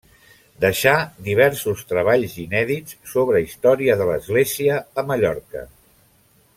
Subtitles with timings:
[0.63, 0.93] Deixà
[1.27, 5.67] diversos treballs inèdits sobre història de l'església a Mallorca.